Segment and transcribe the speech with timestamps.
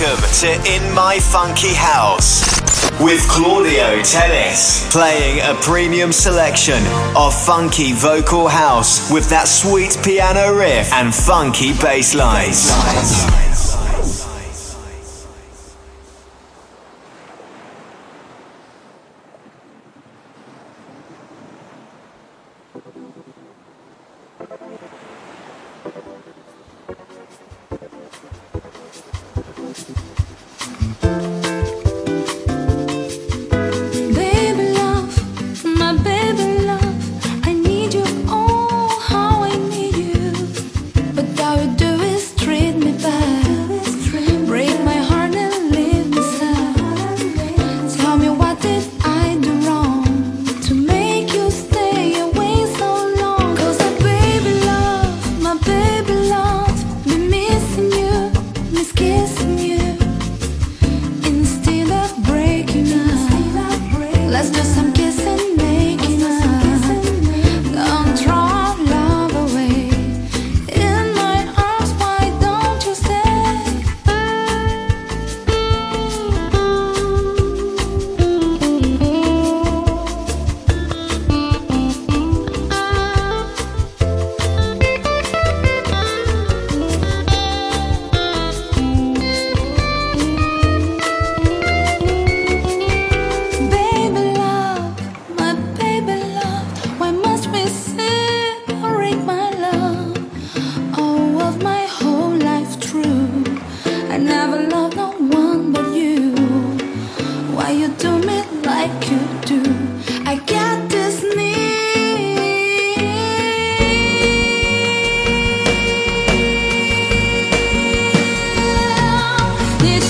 [0.00, 2.60] Welcome to In My Funky House
[3.00, 6.80] with Claudio Tennis, playing a premium selection
[7.16, 12.70] of funky vocal house with that sweet piano riff and funky bass lines.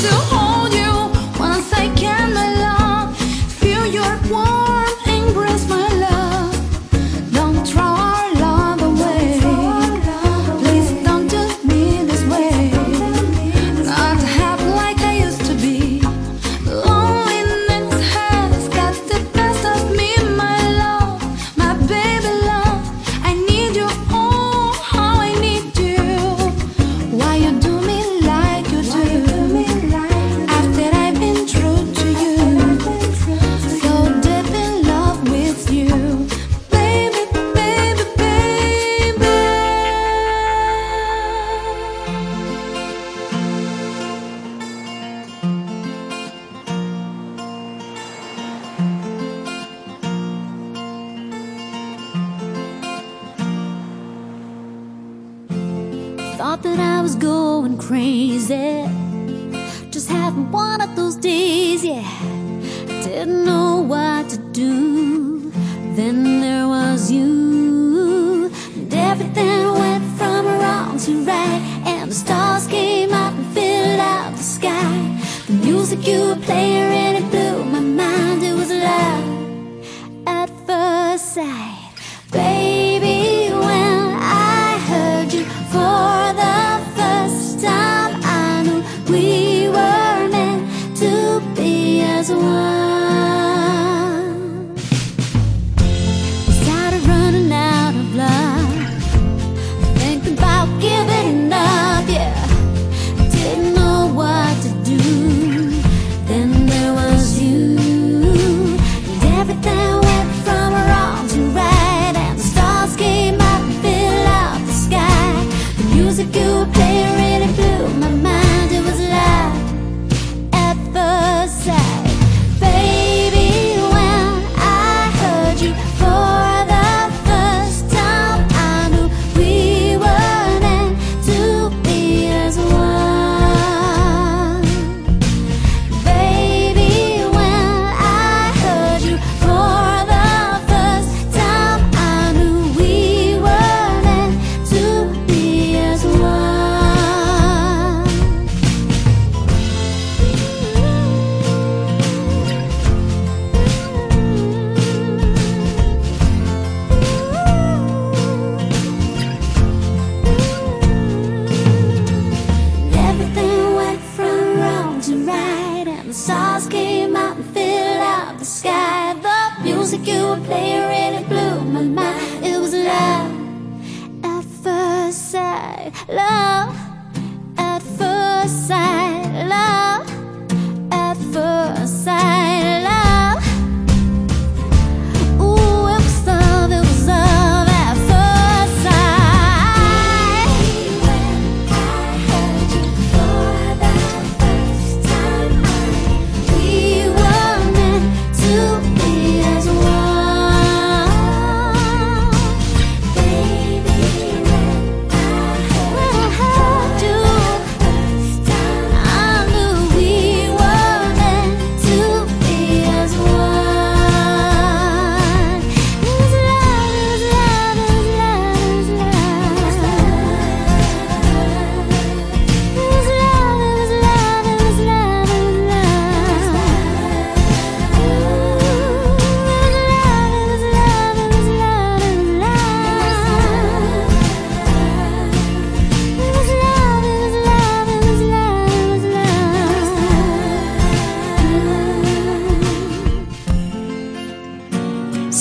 [0.04, 0.37] Love at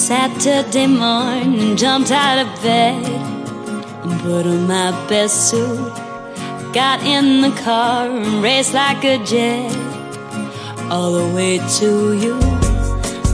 [0.07, 5.93] Saturday morning, jumped out of bed and put on my best suit.
[6.73, 9.69] Got in the car and raced like a jet
[10.89, 12.39] all the way to you.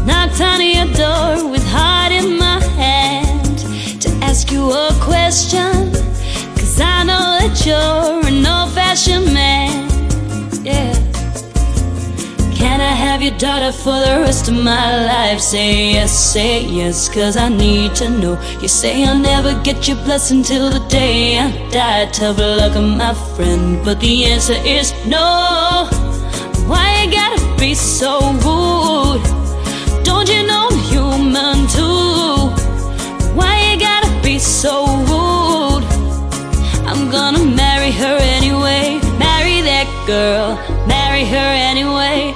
[0.07, 3.59] Knocked on your door with heart in my hand
[4.01, 5.91] to ask you a question.
[6.57, 10.65] Cause I know that you're an old fashioned man.
[10.65, 10.92] Yeah.
[12.63, 15.41] Can I have your daughter for the rest of my life?
[15.41, 18.41] Say yes, say yes, cause I need to know.
[18.61, 22.05] You say I'll never get your blessing till the day I die.
[22.05, 25.89] Tough luck, my friend, but the answer is no.
[26.65, 29.23] Why you gotta be so rude?
[30.05, 32.47] Don't you know I'm human too?
[33.35, 35.83] Why you gotta be so rude?
[36.87, 39.01] I'm gonna marry her anyway.
[39.19, 40.55] Marry that girl,
[40.87, 42.33] marry her anyway.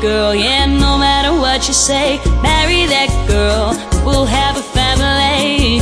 [0.00, 2.18] Girl, yeah, no matter what you say.
[2.40, 5.80] Marry that girl, we'll have a family.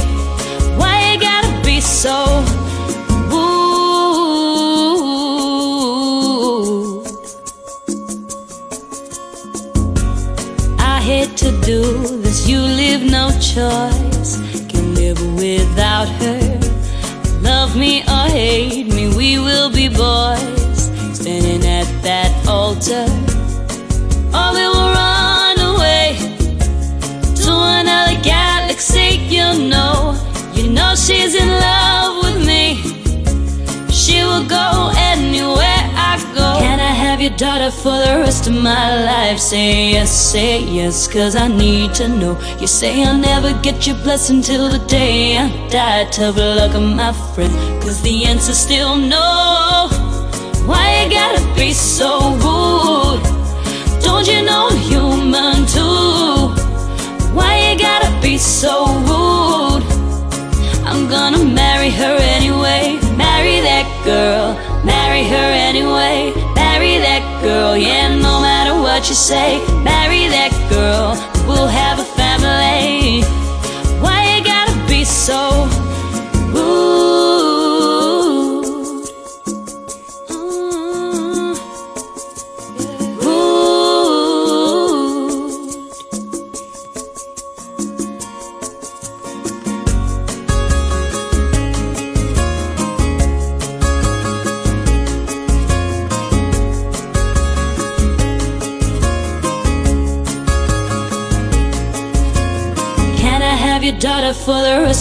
[0.76, 2.42] Why you gotta be so
[3.30, 3.58] rude?
[10.80, 11.80] I hate to do
[12.18, 14.40] this, you leave no choice.
[14.68, 16.58] Can live without her.
[17.40, 18.87] Love me or hate
[31.08, 32.64] she's in love with me.
[33.90, 36.48] She will go anywhere I go.
[36.60, 39.38] Can I have your daughter for the rest of my life?
[39.38, 42.34] Say yes, say yes, cause I need to know.
[42.60, 46.04] You say I'll never get your blessing till the day I die.
[46.10, 49.88] Tough luck, of my friend, cause the answer's still no.
[50.68, 52.10] Why you gotta be so
[52.44, 53.22] rude?
[54.02, 55.47] Don't you know human
[68.98, 69.64] what you say.
[69.84, 71.14] Marry that girl,
[71.46, 71.87] we'll have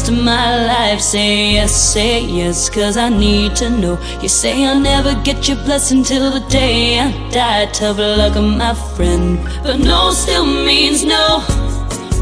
[0.07, 1.01] rest of my life?
[1.01, 3.99] Say yes, say yes, cause I need to know.
[4.21, 7.65] You say I'll never get your blessing till the day I die.
[7.71, 9.39] Tough luck, of my friend.
[9.63, 11.41] But no still means no.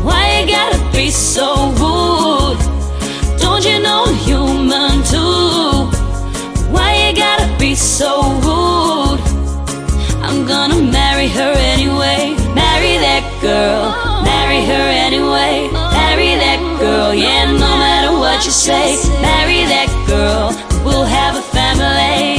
[0.04, 2.60] Why you gotta be so rude?
[3.39, 5.89] Don't you know human too?
[6.72, 9.22] Why you gotta be so rude?
[10.24, 12.36] I'm gonna marry her anyway.
[12.54, 14.24] Marry that girl.
[14.24, 15.70] Marry her anyway.
[15.72, 17.13] Marry that girl.
[17.13, 17.75] Yeah, no
[18.36, 18.98] what you say.
[19.22, 20.51] Marry that girl.
[20.84, 22.35] We'll have a family.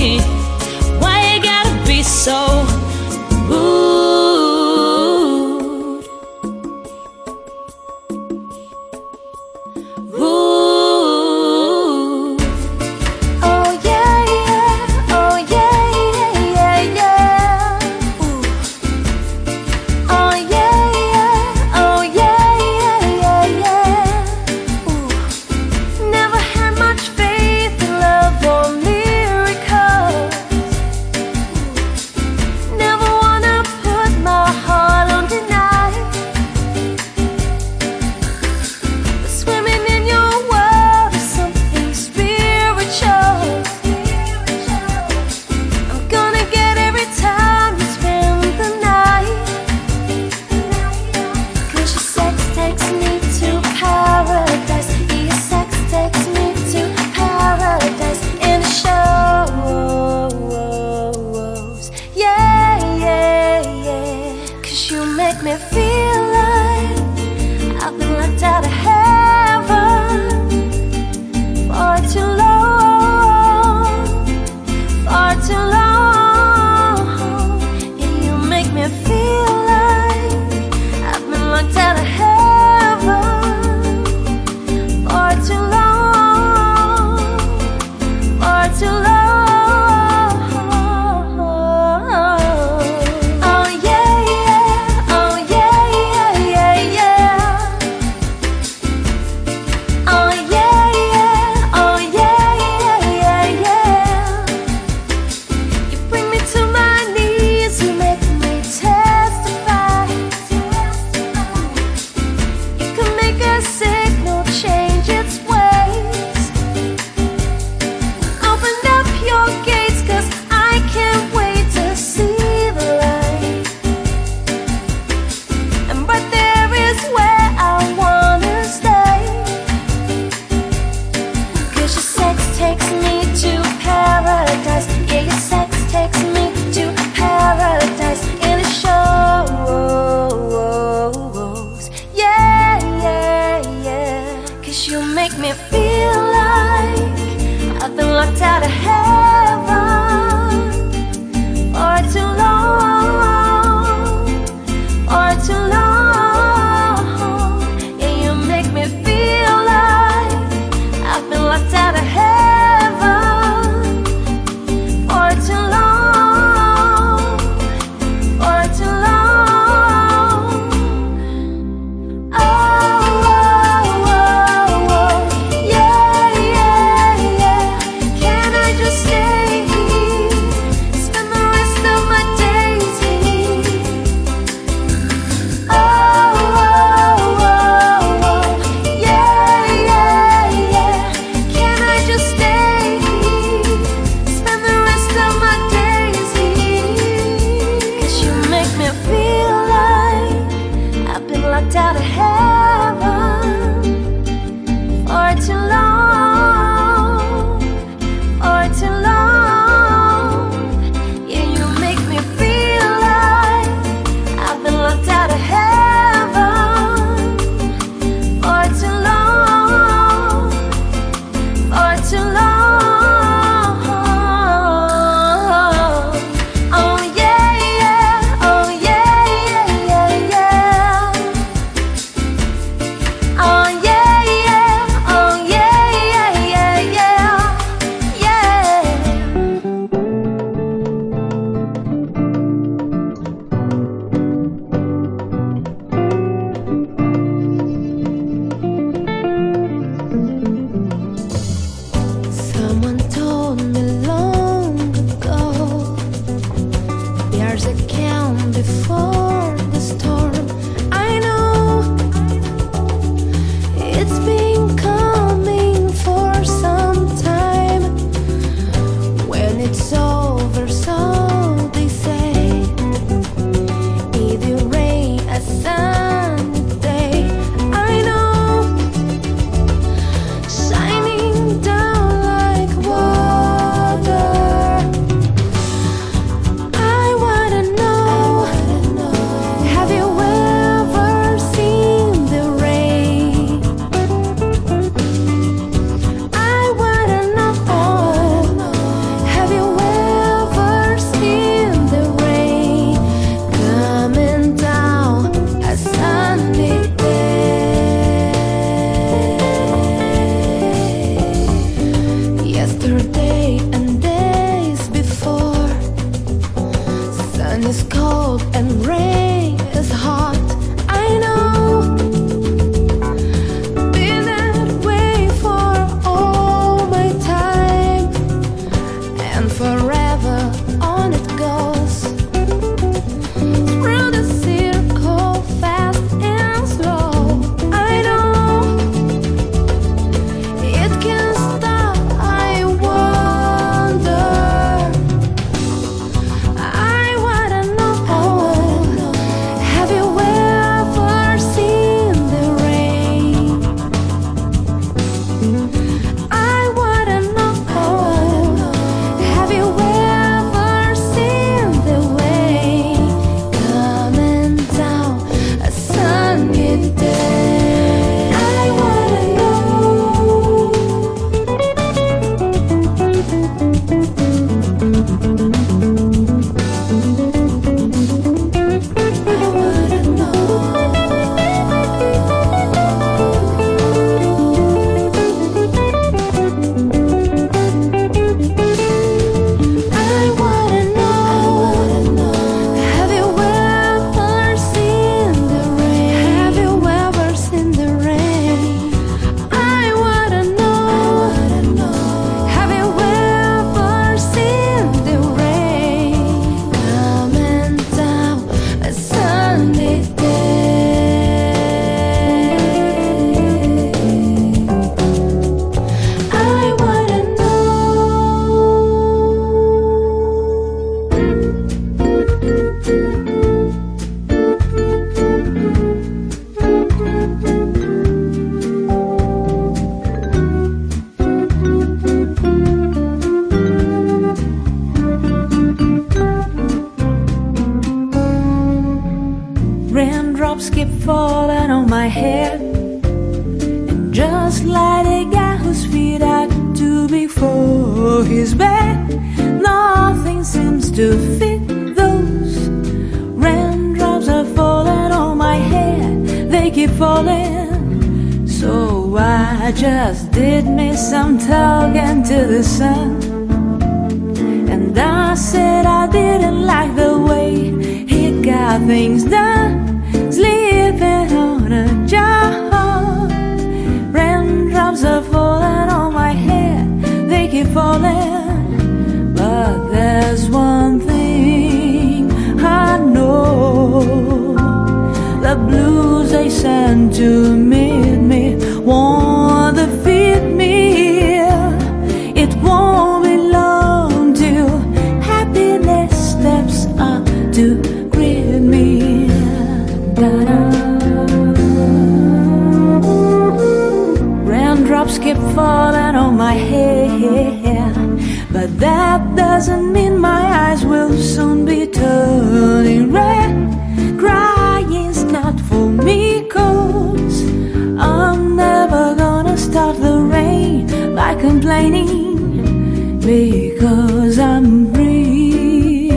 [523.21, 526.11] because I'm free.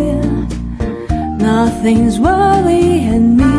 [1.38, 3.59] Nothing's worrying me.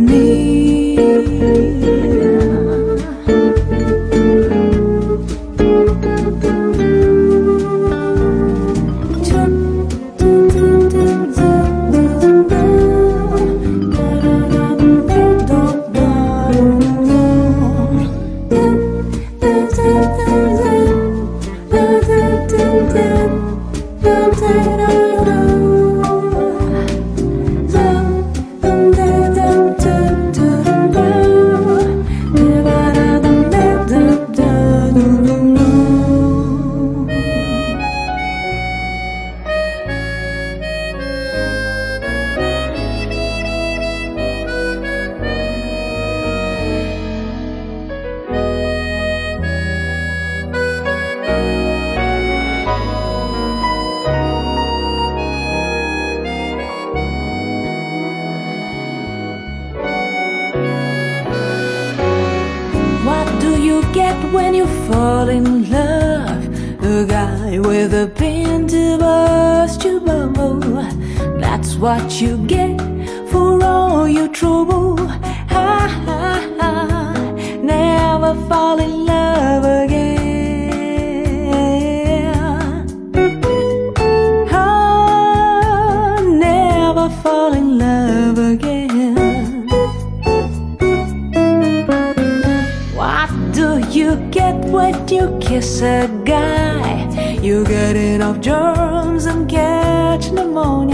[65.21, 66.43] fall in love.
[66.83, 70.59] A guy with a pin to burst your bubble.
[71.39, 72.81] That's what you get
[73.29, 74.97] for all your trouble.
[75.55, 77.13] Ha ha ha.
[77.61, 79.10] Never fall in love.
[95.51, 100.90] kiss a guy, you get enough germs and catch pneumonia.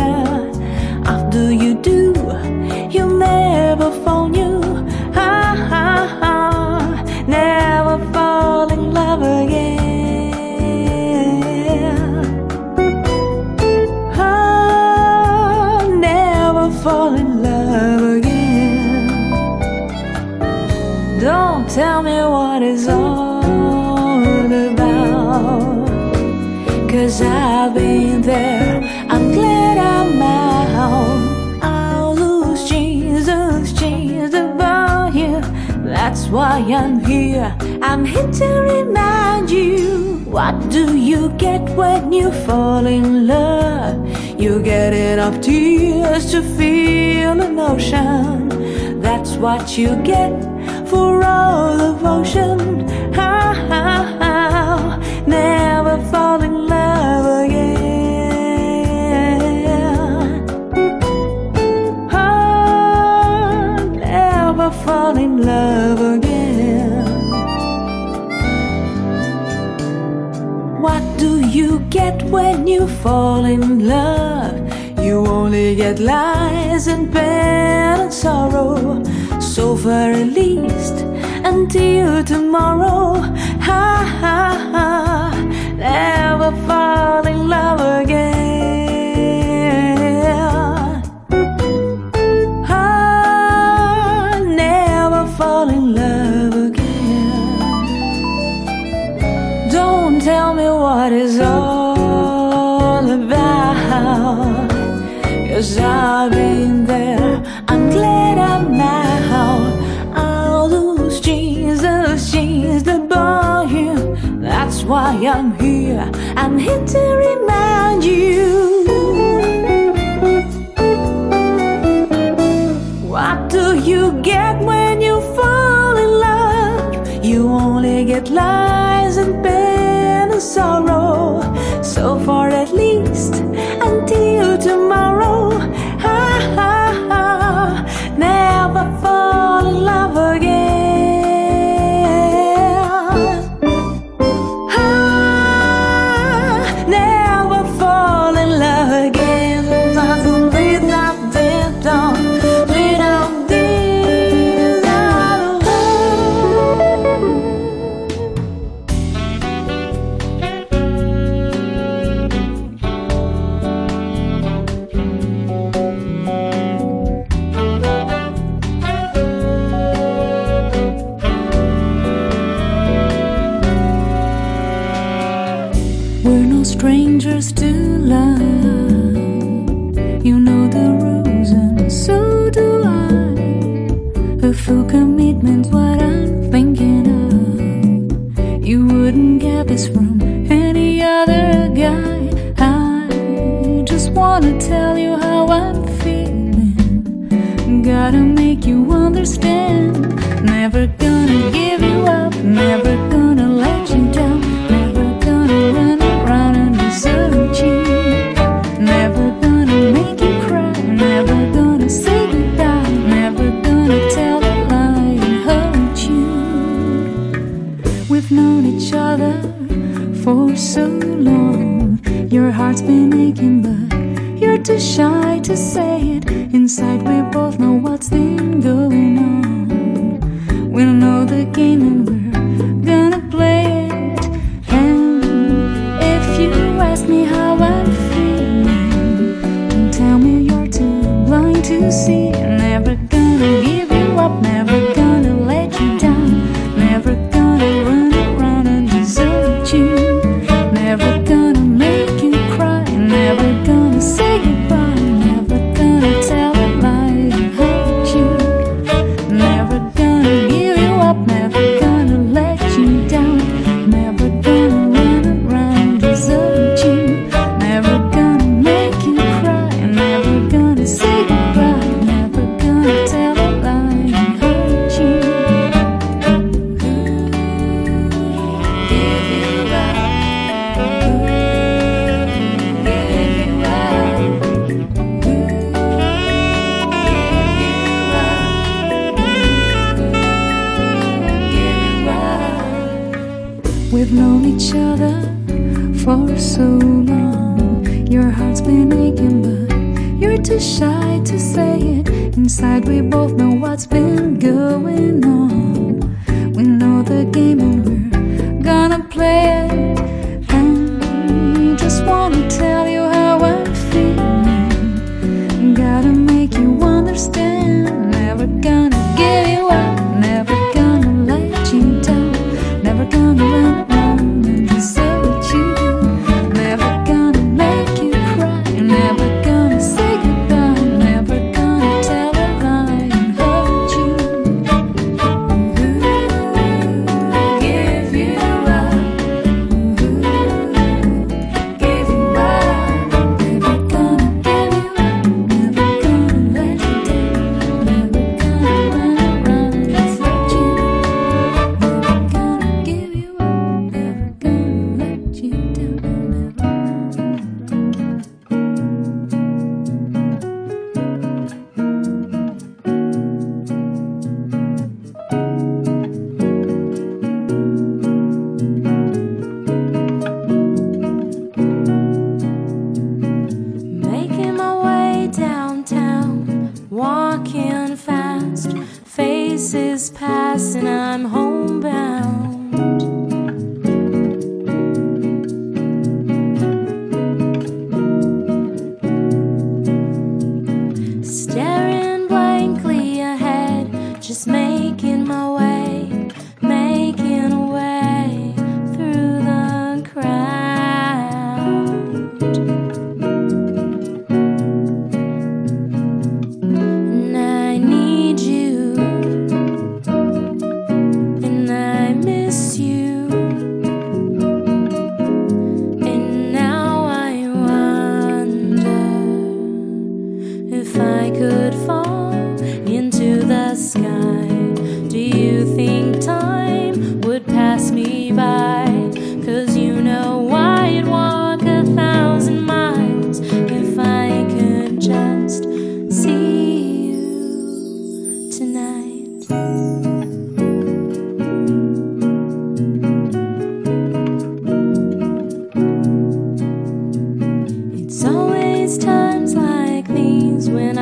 [36.38, 37.52] why I'm here.
[37.82, 43.98] I'm here to remind you what do you get when you fall in love?
[44.40, 48.50] You get enough tears to feel emotion.
[49.02, 50.36] That's what you get
[50.88, 52.88] for all the ocean.
[53.14, 54.98] How, how, how.
[55.26, 57.88] Never fall in love again.
[64.72, 66.27] fall in love again.
[71.98, 74.56] get when you fall in love.
[75.06, 79.04] You only get lies and pain and sorrow.
[79.40, 80.96] So for at least,
[81.52, 83.06] until tomorrow.
[83.68, 83.84] Ha
[84.22, 84.57] ha.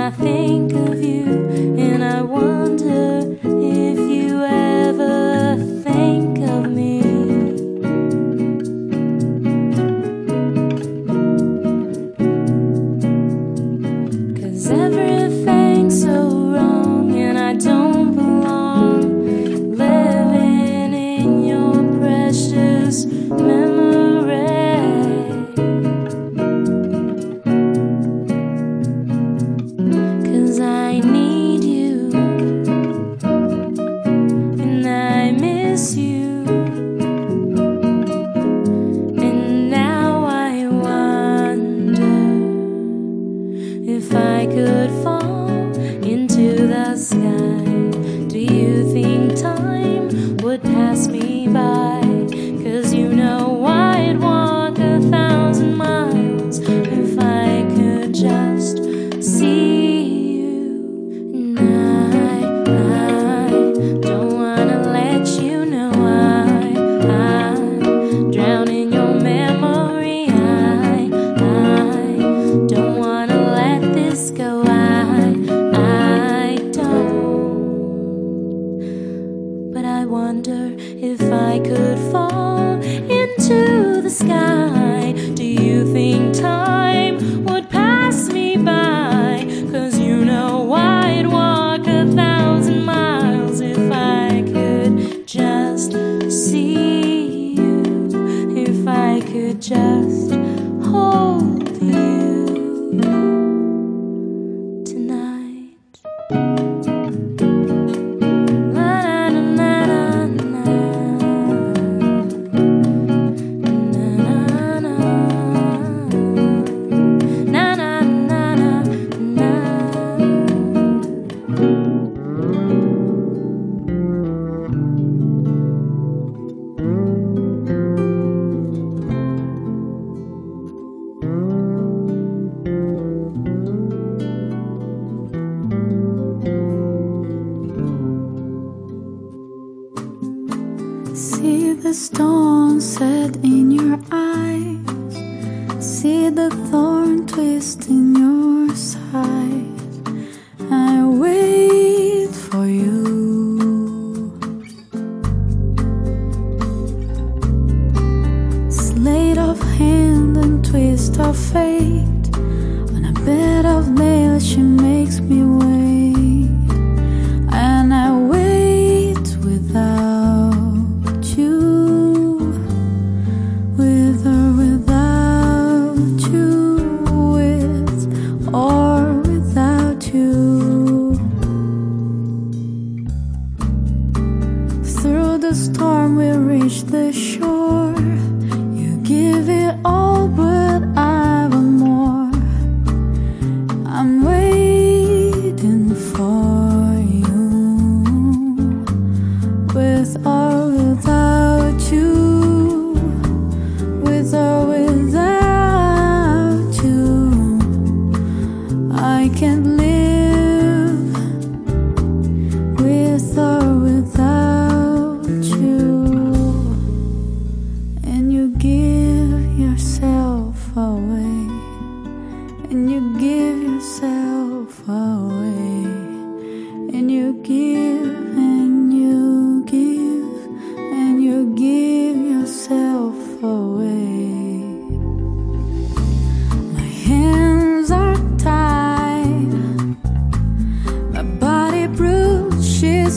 [0.06, 1.55] I think of you,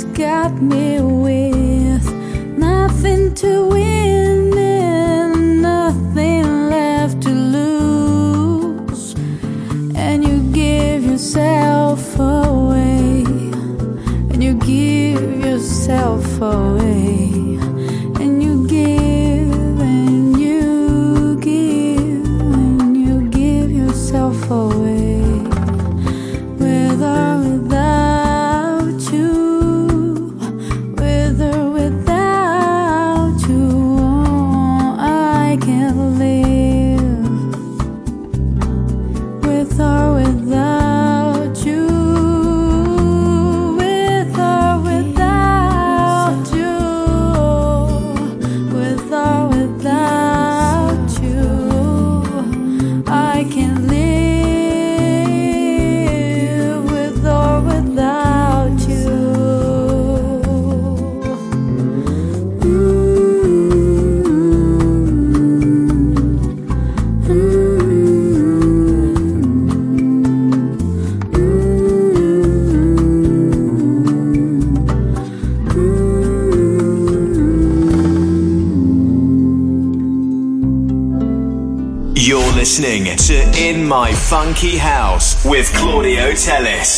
[0.05, 2.13] got me with
[2.57, 3.88] nothing to win.
[84.59, 86.98] Funky House with Claudio Tellis.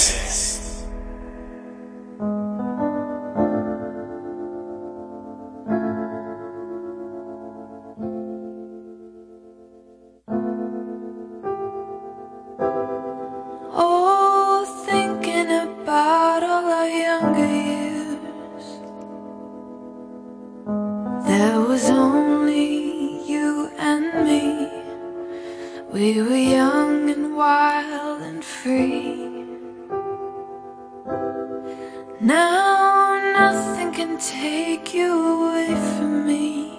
[32.23, 36.79] Now nothing can take you away from me.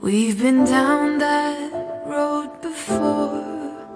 [0.00, 3.86] We've been down that road before,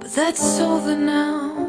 [0.00, 1.68] but that's over now.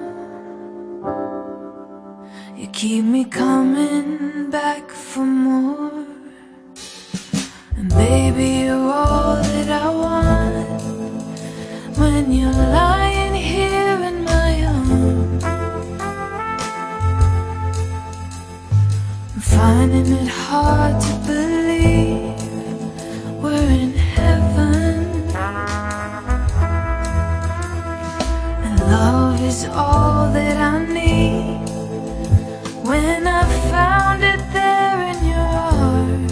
[2.58, 6.04] You keep me coming back for more.
[7.78, 10.82] And baby, you're all that I want
[11.95, 13.01] when you're lying.
[19.56, 22.39] Finding it hard to believe
[23.41, 25.06] we're in heaven.
[28.66, 31.70] And love is all that I need.
[32.88, 35.47] When I found it there in your
[35.78, 36.32] heart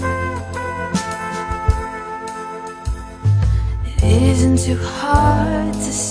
[4.02, 6.09] It isn't too hard to see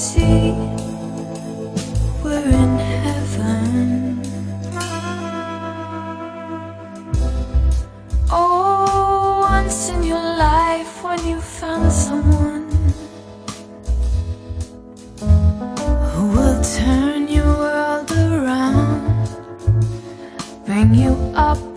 [21.39, 21.68] up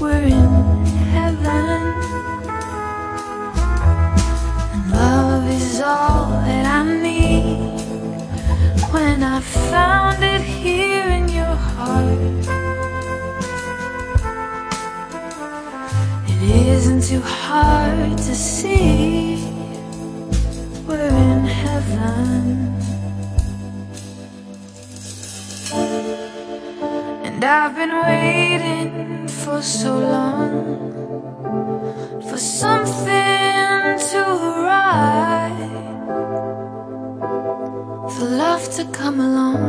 [0.00, 0.84] we're in
[1.14, 1.82] heaven.
[4.72, 7.80] And love is all that I need
[8.92, 12.18] when I found it here in your heart.
[16.28, 19.36] It isn't too hard to see
[20.86, 22.74] we're in heaven.
[27.24, 30.50] And I've been waiting for so long
[32.28, 34.20] for something to
[34.50, 35.70] arrive,
[38.14, 39.62] for love to come along.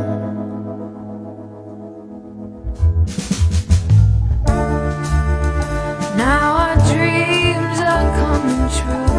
[6.16, 9.14] Now our dreams are coming true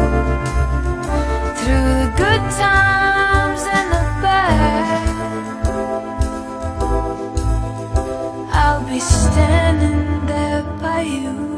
[1.58, 5.08] through the good times and the bad.
[8.52, 10.19] I'll be standing
[11.02, 11.50] you.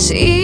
[0.00, 0.39] es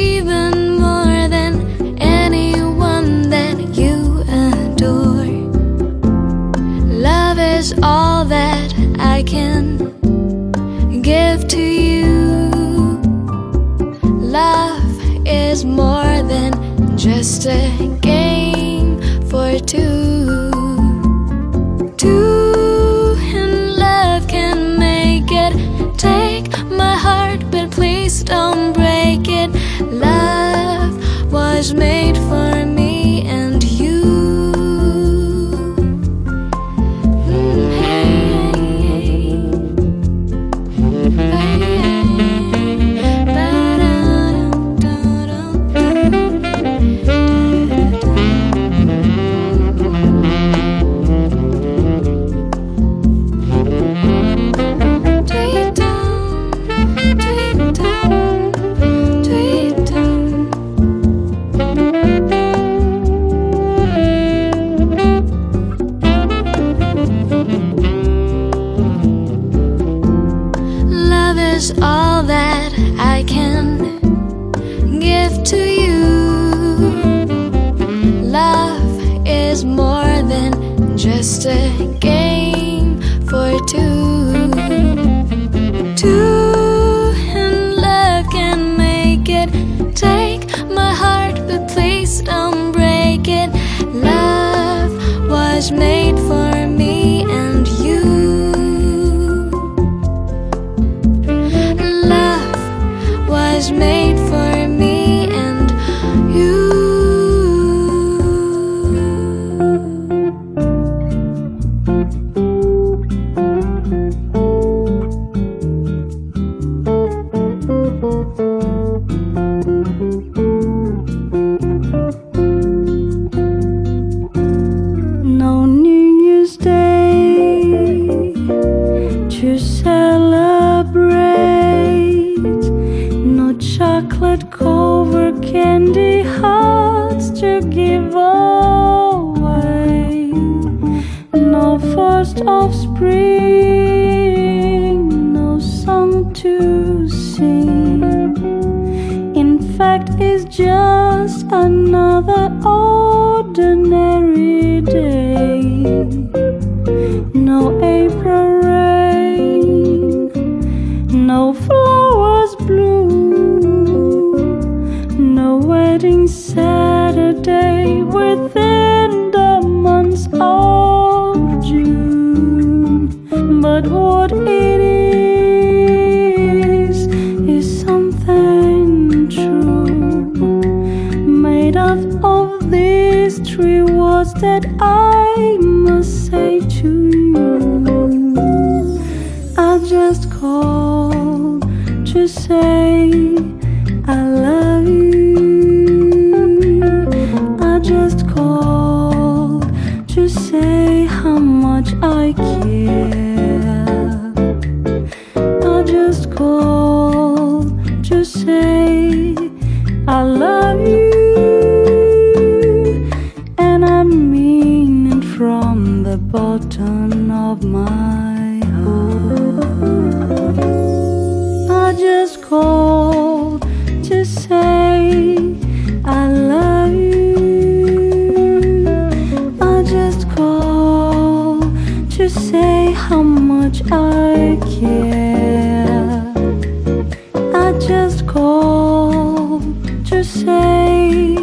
[240.66, 241.36] say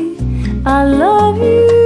[0.65, 1.82] I love you.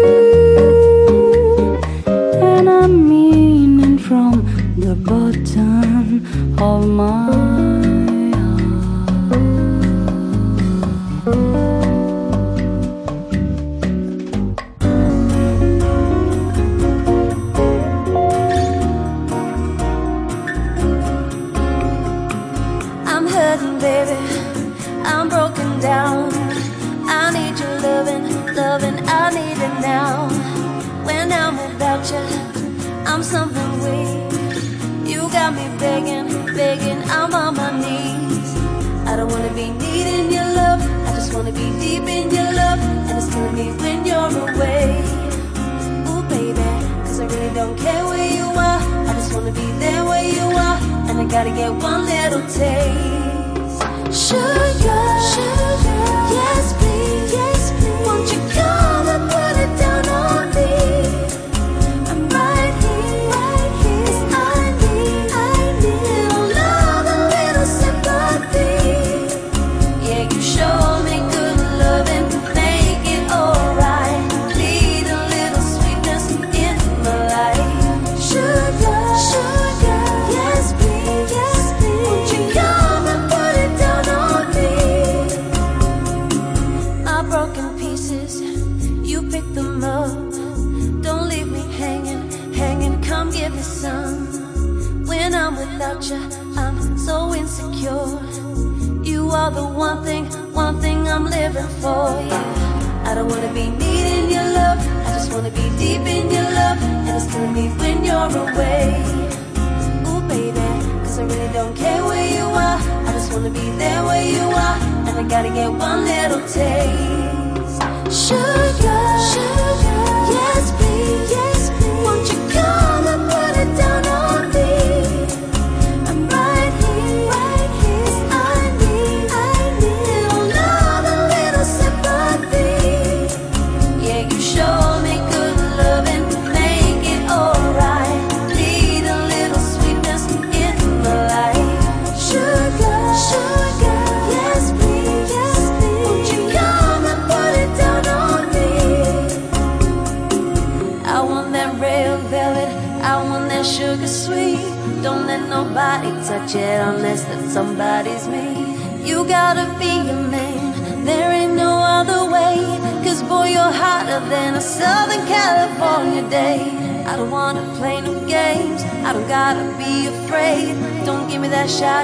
[156.27, 158.75] touch it unless that somebody's me.
[159.07, 162.57] You gotta be a man, there ain't no other way.
[163.05, 166.59] Cause boy, you're hotter than a Southern California day.
[167.05, 170.75] I don't wanna play no games, I don't gotta be afraid.
[171.05, 172.03] Don't give me that shy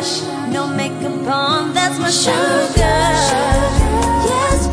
[0.54, 2.72] no makeup on, that's my sugar.
[2.72, 3.04] sugar.
[4.32, 4.73] Yes,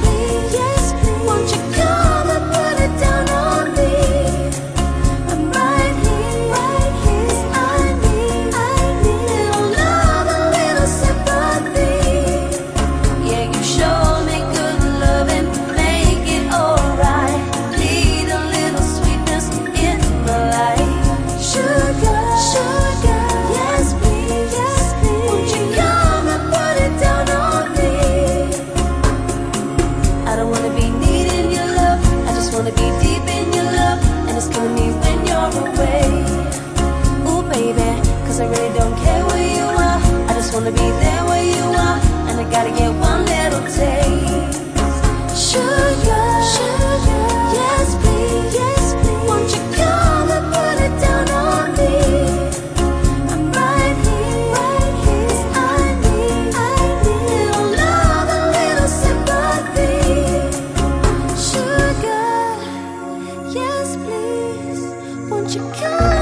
[65.55, 66.20] you come?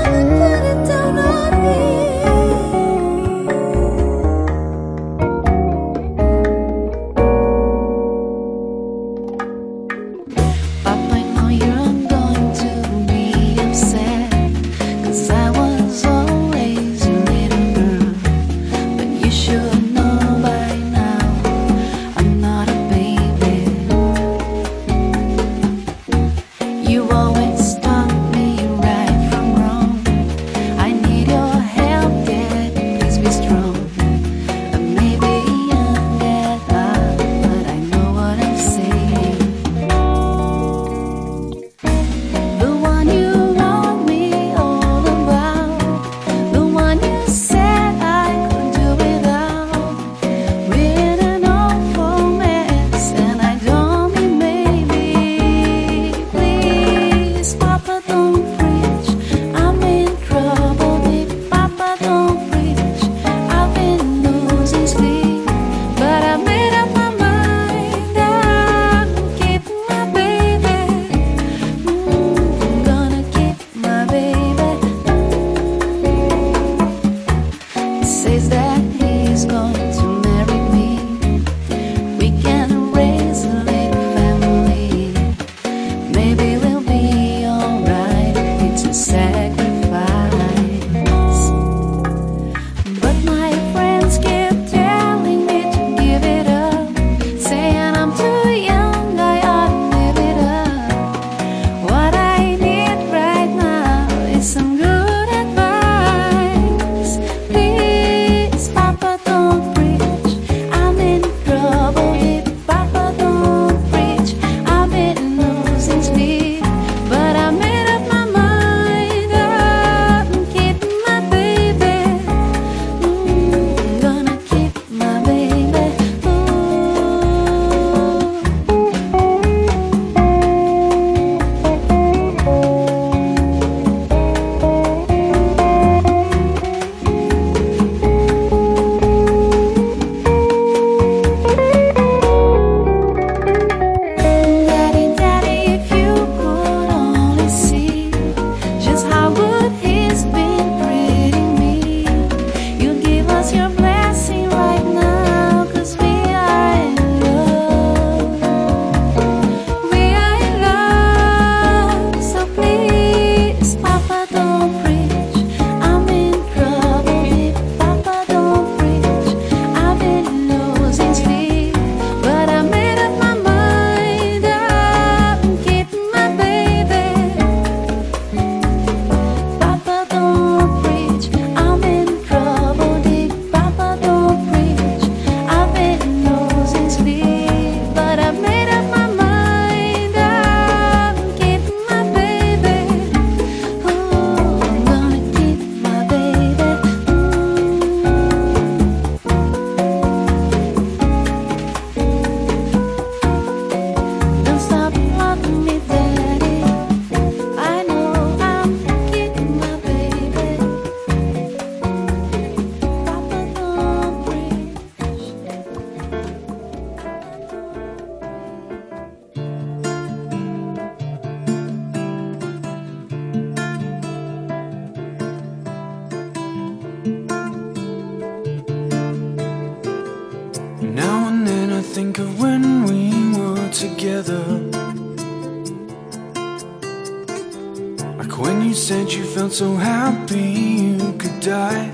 [239.35, 241.91] felt so happy you could die.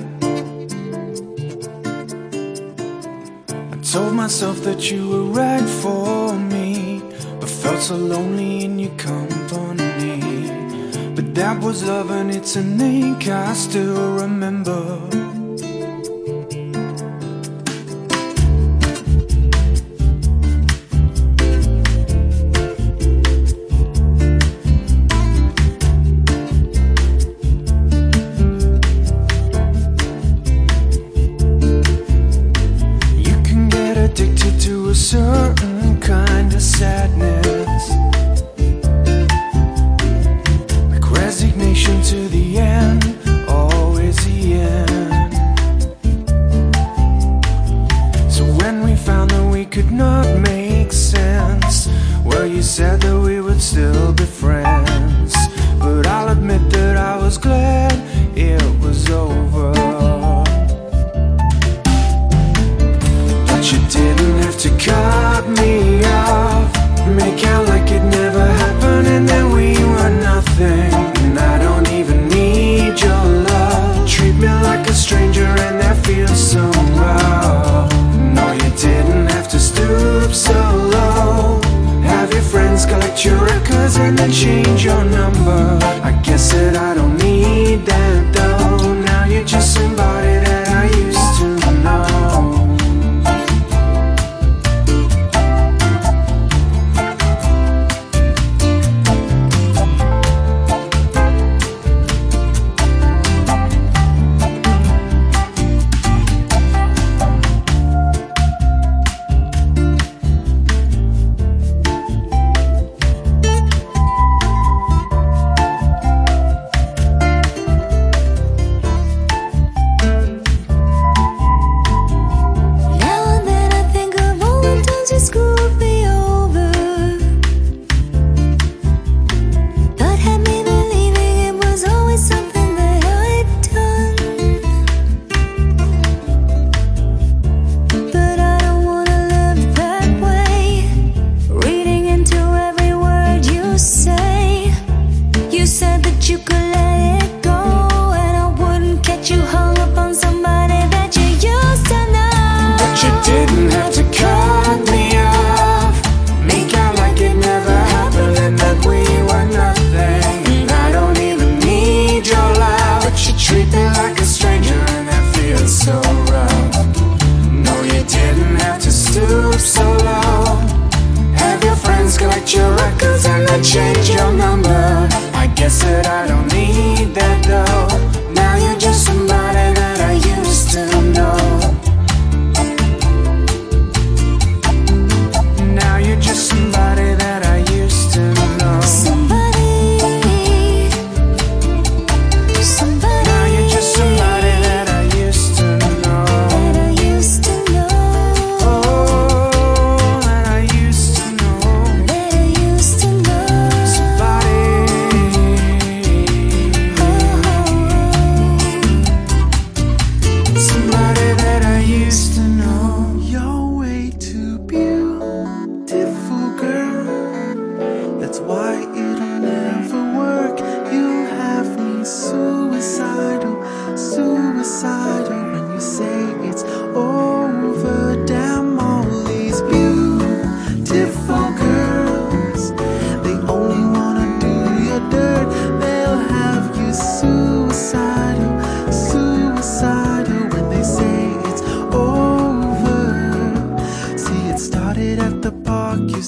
[3.72, 7.02] I told myself that you were right for me,
[7.40, 10.20] but felt so lonely in your company.
[11.16, 15.23] But that was love, and it's a name I still remember.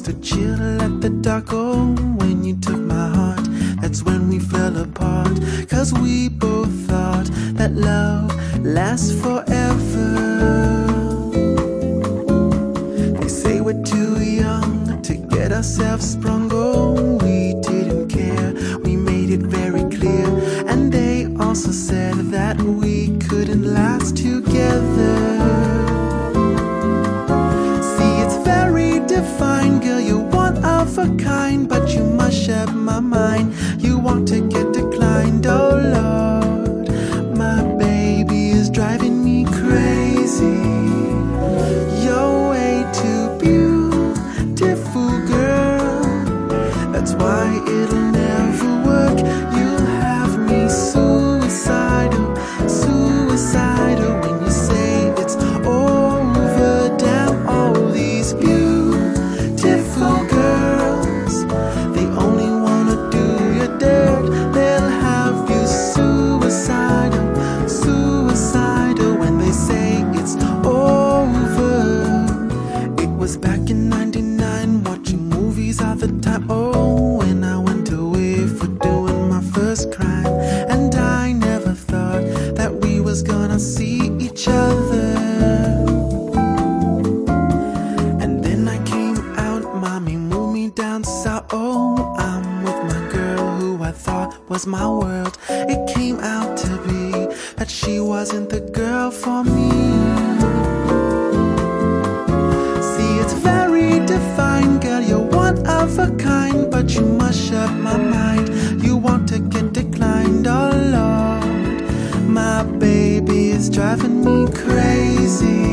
[0.01, 1.53] to chill at the dock.
[1.53, 3.47] Oh, when you took my heart,
[3.81, 5.39] that's when we fell apart.
[5.69, 8.31] Cause we both thought that love
[8.65, 10.06] lasts forever.
[115.27, 115.66] easy.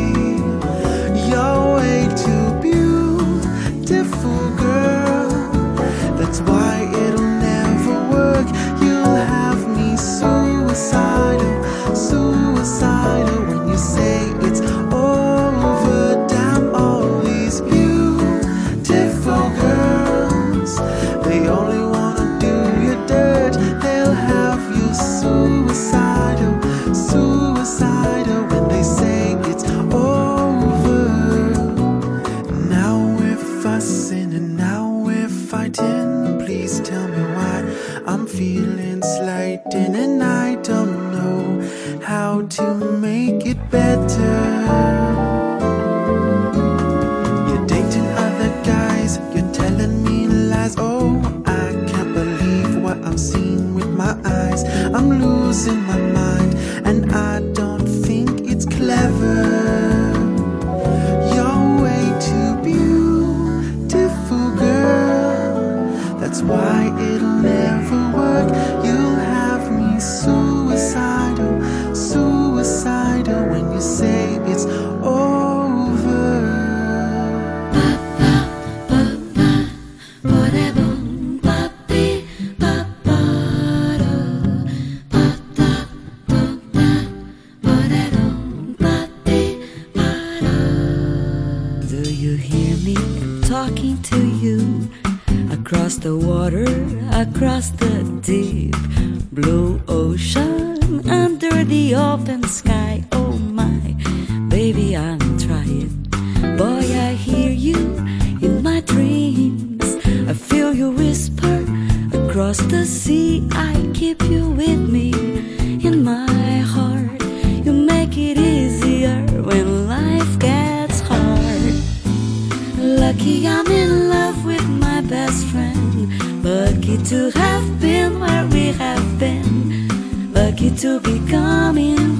[123.13, 126.43] Lucky I'm in love with my best friend.
[126.43, 130.33] Lucky to have been where we have been.
[130.33, 132.12] Lucky to be coming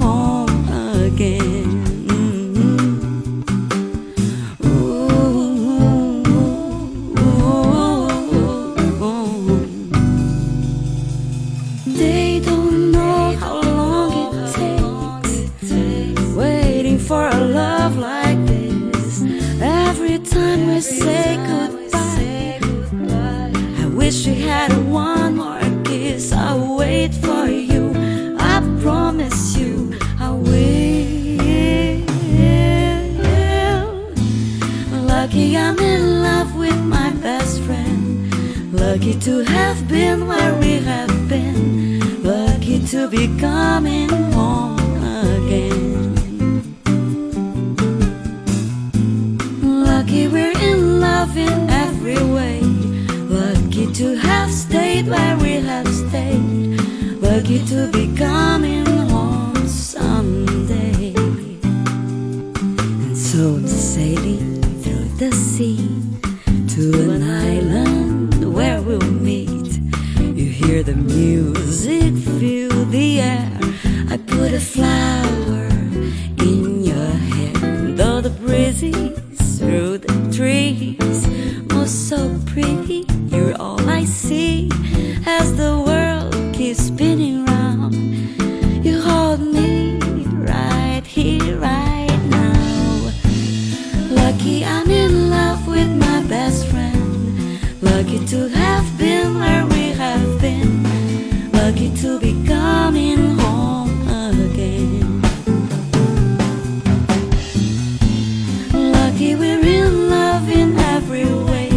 [109.14, 111.70] Lucky we're in love in every way.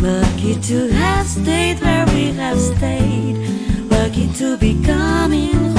[0.00, 3.36] Lucky to have stayed where we have stayed.
[3.92, 5.73] Lucky to be coming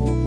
[0.00, 0.21] oh.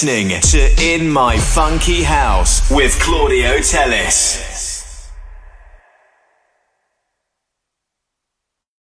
[0.00, 4.47] Listening to In My Funky House with Claudio Tellis.